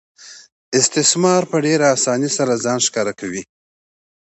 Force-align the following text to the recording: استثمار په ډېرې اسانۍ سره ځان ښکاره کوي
استثمار 0.79 1.41
په 1.51 1.57
ډېرې 1.65 1.85
اسانۍ 1.95 2.29
سره 2.37 2.53
ځان 2.65 2.79
ښکاره 2.87 3.13
کوي 3.19 3.43